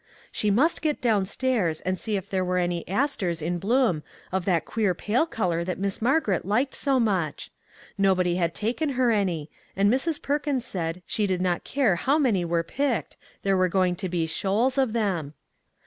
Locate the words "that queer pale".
4.45-5.27